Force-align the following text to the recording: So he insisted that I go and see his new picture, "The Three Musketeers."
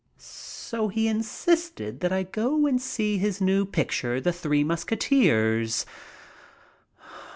So 0.17 0.87
he 0.87 1.07
insisted 1.07 1.99
that 1.99 2.11
I 2.11 2.23
go 2.23 2.65
and 2.65 2.81
see 2.81 3.19
his 3.19 3.39
new 3.39 3.67
picture, 3.67 4.19
"The 4.19 4.33
Three 4.33 4.63
Musketeers." 4.63 5.85